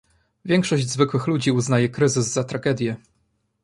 Większość 0.45 0.87
zwykłych 0.89 1.27
ludzi 1.27 1.51
uznaje 1.51 1.89
kryzysy 1.89 2.29
za 2.29 2.43
tragedie 2.43 2.95